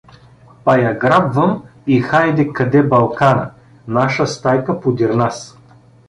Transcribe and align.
Па 0.67 0.73
я 0.83 0.91
грабвам 1.01 1.51
и 1.95 1.97
хайде 2.07 2.45
къде 2.59 2.81
Балкана, 2.93 3.43
наша 3.97 4.27
Стайка 4.31 4.77
подир 4.87 5.13
нас. 5.21 5.43